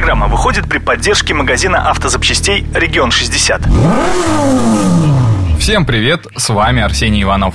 [0.00, 3.68] программа выходит при поддержке магазина автозапчастей «Регион 60».
[5.58, 7.54] Всем привет, с вами Арсений Иванов.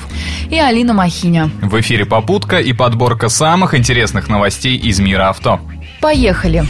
[0.51, 1.49] И Алина Махиня.
[1.59, 5.59] В эфире «Попутка» и подборка самых интересных новостей из мира авто.
[6.01, 6.65] Поехали.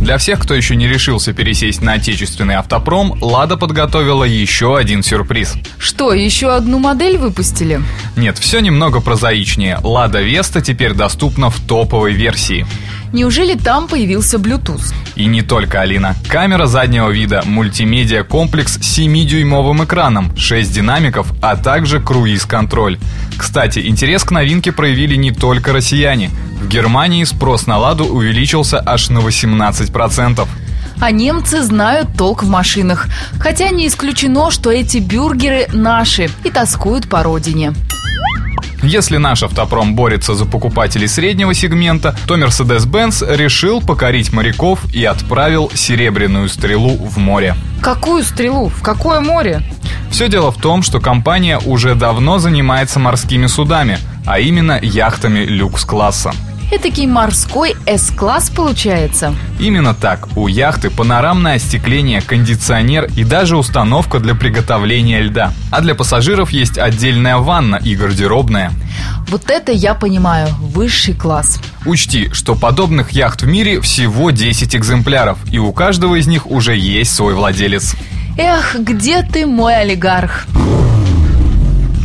[0.00, 5.56] Для всех, кто еще не решился пересесть на отечественный автопром, «Лада» подготовила еще один сюрприз.
[5.78, 7.82] Что, еще одну модель выпустили?
[8.16, 9.78] Нет, все немного прозаичнее.
[9.82, 12.64] «Лада Веста» теперь доступна в топовой версии.
[13.12, 14.94] Неужели там появился Bluetooth?
[15.16, 16.14] И не только, Алина.
[16.28, 22.98] Камера заднего вида, мультимедиа-комплекс с 7-дюймовым экраном, 6 динамиков, а также круиз-контроль.
[23.36, 26.30] Кстати, интерес к новинке проявили не только россияне.
[26.60, 30.46] В Германии спрос на «Ладу» увеличился аж на 18%.
[31.00, 33.08] А немцы знают толк в машинах.
[33.40, 37.72] Хотя не исключено, что эти бюргеры наши и тоскуют по родине.
[38.82, 45.70] Если наш автопром борется за покупателей среднего сегмента, то Mercedes-Benz решил покорить моряков и отправил
[45.74, 47.54] серебряную стрелу в море.
[47.82, 48.68] Какую стрелу?
[48.68, 49.62] В какое море?
[50.10, 56.32] Все дело в том, что компания уже давно занимается морскими судами, а именно яхтами люкс-класса.
[56.70, 59.34] Этакий морской С-класс получается.
[59.58, 60.28] Именно так.
[60.36, 65.52] У яхты панорамное остекление, кондиционер и даже установка для приготовления льда.
[65.72, 68.70] А для пассажиров есть отдельная ванна и гардеробная.
[69.28, 70.46] Вот это я понимаю.
[70.60, 71.60] Высший класс.
[71.86, 76.76] Учти, что подобных яхт в мире всего 10 экземпляров, и у каждого из них уже
[76.76, 77.96] есть свой владелец.
[78.38, 80.46] Эх, где ты, мой олигарх?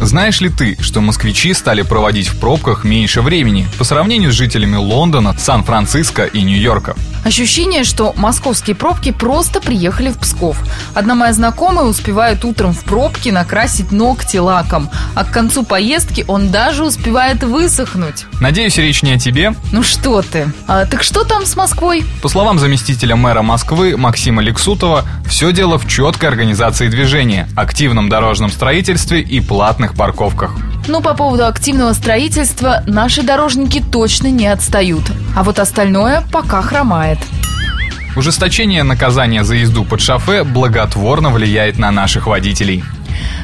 [0.05, 4.75] Знаешь ли ты, что москвичи стали проводить в пробках меньше времени по сравнению с жителями
[4.75, 6.95] Лондона, Сан-Франциско и Нью-Йорка?
[7.23, 10.59] Ощущение, что московские пробки просто приехали в Псков.
[10.93, 16.49] Одна моя знакомая успевает утром в пробке накрасить ногти лаком, а к концу поездки он
[16.49, 18.25] даже успевает высохнуть.
[18.39, 19.55] Надеюсь, речь не о тебе?
[19.71, 20.51] Ну что ты?
[20.67, 22.05] А, так что там с Москвой?
[22.21, 28.51] По словам заместителя мэра Москвы Максима Лексутова, все дело в четкой организации движения, активном дорожном
[28.51, 30.55] строительстве и платных парковках.
[30.87, 35.03] Ну, по поводу активного строительства наши дорожники точно не отстают.
[35.35, 37.17] А вот остальное пока хромает.
[38.15, 42.83] Ужесточение наказания за езду под шофе благотворно влияет на наших водителей.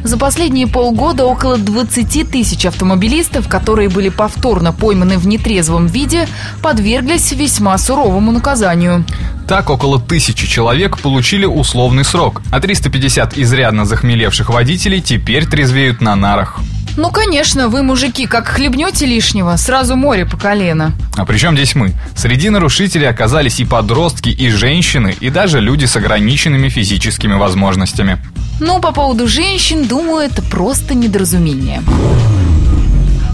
[0.03, 6.27] За последние полгода около 20 тысяч автомобилистов, которые были повторно пойманы в нетрезвом виде,
[6.61, 9.05] подверглись весьма суровому наказанию.
[9.47, 16.15] Так, около тысячи человек получили условный срок, а 350 изрядно захмелевших водителей теперь трезвеют на
[16.15, 16.59] нарах.
[16.97, 20.91] Ну, конечно, вы, мужики, как хлебнете лишнего, сразу море по колено.
[21.15, 21.93] А при чем здесь мы?
[22.15, 28.17] Среди нарушителей оказались и подростки, и женщины, и даже люди с ограниченными физическими возможностями.
[28.63, 31.81] Ну, по поводу женщин, думаю, это просто недоразумение.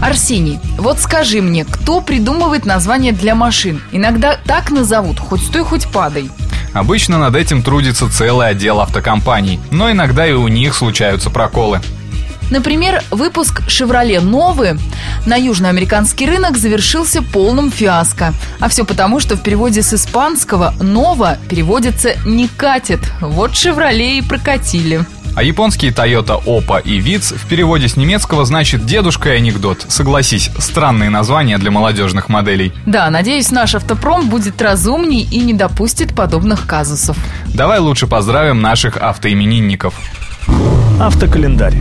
[0.00, 3.82] Арсений, вот скажи мне, кто придумывает название для машин?
[3.92, 6.30] Иногда так назовут, хоть стой, хоть падай.
[6.72, 11.82] Обычно над этим трудится целый отдел автокомпаний, но иногда и у них случаются проколы.
[12.50, 14.78] Например, выпуск «Шевроле Новый»
[15.26, 18.32] на южноамериканский рынок завершился полным фиаско.
[18.58, 23.00] А все потому, что в переводе с испанского «Нова» переводится «не катит».
[23.20, 25.04] Вот «Шевроле» и прокатили.
[25.38, 29.86] А японские Toyota Oppo и Vitz в переводе с немецкого значит «дедушка и анекдот».
[29.86, 32.72] Согласись, странные названия для молодежных моделей.
[32.86, 37.16] Да, надеюсь, наш автопром будет разумней и не допустит подобных казусов.
[37.54, 39.94] Давай лучше поздравим наших автоименинников.
[41.00, 41.76] Автокалендарь.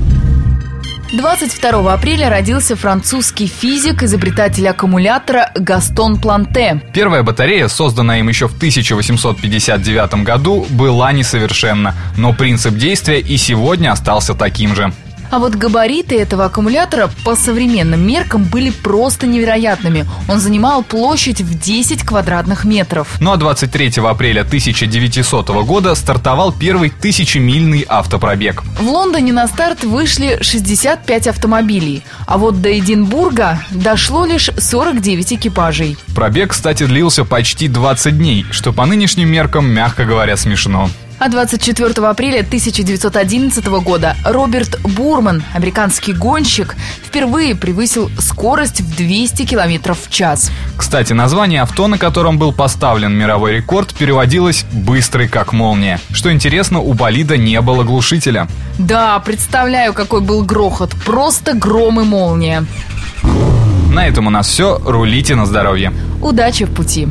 [1.14, 6.82] 22 апреля родился французский физик, изобретатель аккумулятора Гастон Планте.
[6.94, 13.92] Первая батарея, созданная им еще в 1859 году, была несовершенна, но принцип действия и сегодня
[13.92, 14.92] остался таким же.
[15.30, 20.06] А вот габариты этого аккумулятора по современным меркам были просто невероятными.
[20.28, 23.18] Он занимал площадь в 10 квадратных метров.
[23.20, 28.64] Ну а 23 апреля 1900 года стартовал первый тысячемильный автопробег.
[28.80, 35.98] В Лондоне на старт вышли 65 автомобилей, а вот до Эдинбурга дошло лишь 49 экипажей.
[36.16, 40.90] Пробег, кстати, длился почти 20 дней, что по нынешним меркам, мягко говоря, смешно.
[41.20, 49.96] А 24 апреля 1911 года Роберт Бурман, американский гонщик, впервые превысил скорость в 200 км
[49.96, 50.52] в час.
[50.76, 56.00] Кстати, название авто, на котором был поставлен мировой рекорд, переводилось «быстрый как молния».
[56.12, 58.48] Что интересно, у болида не было глушителя.
[58.78, 60.92] Да, представляю, какой был грохот.
[61.04, 62.64] Просто гром и молния.
[63.92, 64.80] На этом у нас все.
[64.86, 65.92] Рулите на здоровье.
[66.22, 67.08] Удачи в пути.